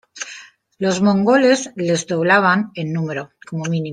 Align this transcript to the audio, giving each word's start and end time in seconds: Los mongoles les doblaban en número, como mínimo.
Los 0.85 0.99
mongoles 0.99 1.69
les 1.75 2.07
doblaban 2.07 2.71
en 2.73 2.91
número, 2.91 3.23
como 3.47 3.65
mínimo. 3.65 3.89